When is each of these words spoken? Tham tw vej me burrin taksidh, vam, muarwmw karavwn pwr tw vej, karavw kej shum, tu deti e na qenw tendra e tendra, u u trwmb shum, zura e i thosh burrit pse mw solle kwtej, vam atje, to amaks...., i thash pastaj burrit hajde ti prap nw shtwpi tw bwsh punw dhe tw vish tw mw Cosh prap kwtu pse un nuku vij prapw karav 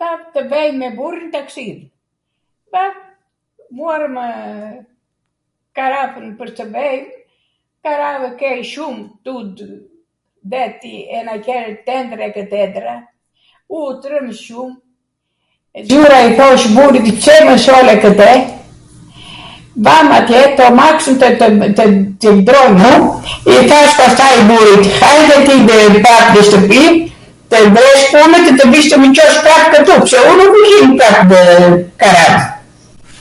Tham 0.00 0.18
tw 0.32 0.40
vej 0.50 0.68
me 0.80 0.88
burrin 0.98 1.30
taksidh, 1.34 1.82
vam, 2.72 2.94
muarwmw 3.76 4.24
karavwn 5.78 6.28
pwr 6.38 6.50
tw 6.58 6.64
vej, 6.74 6.98
karavw 7.84 8.26
kej 8.40 8.58
shum, 8.74 8.96
tu 9.24 9.34
deti 10.52 10.96
e 11.08 11.18
na 11.26 11.34
qenw 11.46 11.72
tendra 11.88 12.24
e 12.40 12.44
tendra, 12.54 12.94
u 13.76 13.86
u 13.88 13.92
trwmb 14.02 14.32
shum, 14.44 14.70
zura 15.88 16.16
e 16.26 16.28
i 16.28 16.32
thosh 16.42 16.66
burrit 16.76 17.08
pse 17.18 17.34
mw 17.46 17.56
solle 17.68 17.94
kwtej, 18.04 18.40
vam 19.88 20.08
atje, 20.18 20.40
to 20.60 20.68
amaks...., 20.70 21.04
i 23.60 23.64
thash 23.72 23.92
pastaj 24.04 24.36
burrit 24.52 24.86
hajde 25.00 25.36
ti 25.46 25.54
prap 26.04 26.26
nw 26.32 26.40
shtwpi 26.48 26.84
tw 27.50 27.58
bwsh 27.74 28.04
punw 28.14 28.36
dhe 28.44 28.52
tw 28.58 28.66
vish 28.72 28.88
tw 28.90 28.96
mw 29.00 29.10
Cosh 29.16 29.36
prap 29.44 29.64
kwtu 29.74 29.94
pse 30.06 30.18
un 30.30 30.36
nuku 30.38 30.60
vij 30.64 30.96
prapw 31.00 31.34
karav 32.00 32.34